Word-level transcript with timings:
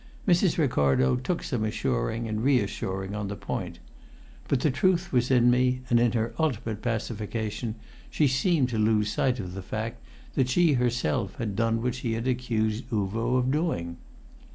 Mrs. 0.27 0.57
Ricardo 0.57 1.15
took 1.15 1.43
some 1.43 1.63
assuring 1.63 2.27
and 2.27 2.43
reassuring 2.43 3.13
on 3.13 3.27
the 3.27 3.35
point. 3.35 3.77
But 4.47 4.61
the 4.61 4.71
truth 4.71 5.13
was 5.13 5.29
in 5.29 5.51
me, 5.51 5.81
and 5.91 5.99
in 5.99 6.13
her 6.13 6.33
ultimate 6.39 6.81
pacification 6.81 7.75
she 8.09 8.27
seemed 8.27 8.69
to 8.69 8.79
lose 8.79 9.11
sight 9.13 9.39
of 9.39 9.53
the 9.53 9.61
fact 9.61 10.01
that 10.33 10.49
she 10.49 10.73
herself 10.73 11.35
had 11.35 11.55
done 11.55 11.83
what 11.83 11.93
she 11.93 12.15
accused 12.15 12.89
Uvo 12.89 13.37
of 13.37 13.51
doing. 13.51 13.97